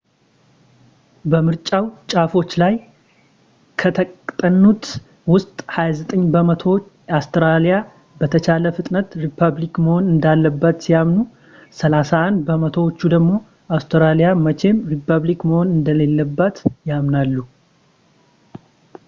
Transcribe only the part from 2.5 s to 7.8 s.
ላይ ከተጠኑት ውስጥ 29 በመቶዎቹ አውስትራሊያ